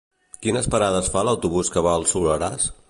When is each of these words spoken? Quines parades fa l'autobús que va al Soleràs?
Quines 0.45 0.69
parades 0.75 1.11
fa 1.17 1.25
l'autobús 1.29 1.71
que 1.77 1.87
va 1.89 1.97
al 1.99 2.11
Soleràs? 2.15 2.69